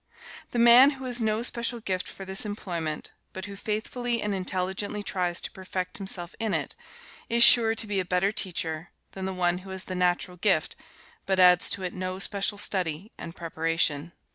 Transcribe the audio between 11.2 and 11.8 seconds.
but adds